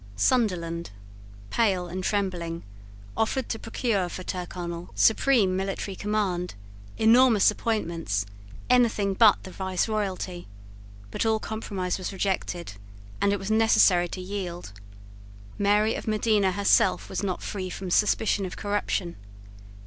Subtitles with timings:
[0.15, 0.89] Sunderland,
[1.51, 2.63] pale and trembling,
[3.15, 6.55] offered to procure for Tyrconnel supreme military command,
[6.97, 8.25] enormous appointments,
[8.67, 10.47] anything but the viceroyalty:
[11.11, 12.71] but all compromise was rejected;
[13.21, 14.73] and it was necessary to yield.
[15.59, 19.17] Mary of Modena herself was not free from suspicion of corruption.